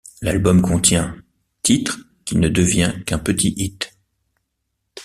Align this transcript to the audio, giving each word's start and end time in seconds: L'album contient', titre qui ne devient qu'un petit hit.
L'album 0.23 0.63
contient', 0.63 1.15
titre 1.61 1.99
qui 2.25 2.35
ne 2.39 2.49
devient 2.49 2.91
qu'un 3.05 3.19
petit 3.19 3.53
hit. 3.55 3.95